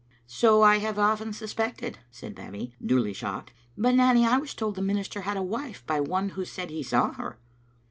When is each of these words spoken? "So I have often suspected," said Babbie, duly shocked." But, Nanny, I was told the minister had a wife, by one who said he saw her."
"So 0.25 0.63
I 0.63 0.79
have 0.79 0.97
often 0.97 1.31
suspected," 1.31 1.99
said 2.09 2.33
Babbie, 2.33 2.73
duly 2.83 3.13
shocked." 3.13 3.53
But, 3.77 3.93
Nanny, 3.93 4.25
I 4.25 4.37
was 4.39 4.55
told 4.55 4.73
the 4.73 4.81
minister 4.81 5.21
had 5.21 5.37
a 5.37 5.43
wife, 5.43 5.85
by 5.85 5.99
one 5.99 6.29
who 6.29 6.43
said 6.43 6.71
he 6.71 6.81
saw 6.81 7.13
her." 7.13 7.37